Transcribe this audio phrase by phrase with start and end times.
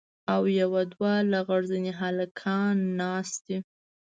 [0.33, 3.57] او يو دوه لغړ زني هلکان ناست دي.